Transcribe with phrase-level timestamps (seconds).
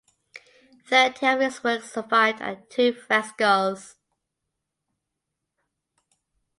[0.87, 3.97] Thirteen of his works survived and two frescos.